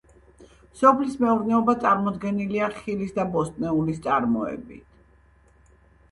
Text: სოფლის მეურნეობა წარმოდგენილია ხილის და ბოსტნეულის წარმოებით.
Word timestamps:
სოფლის 0.77 1.17
მეურნეობა 1.23 1.73
წარმოდგენილია 1.83 2.69
ხილის 2.77 3.13
და 3.17 3.25
ბოსტნეულის 3.35 4.01
წარმოებით. 4.07 4.97